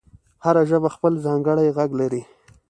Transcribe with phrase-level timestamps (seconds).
[0.43, 2.21] هره ژبه خپل ځانګړی غږ لري.